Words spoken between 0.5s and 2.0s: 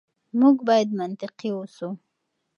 بايد منطقي اوسو.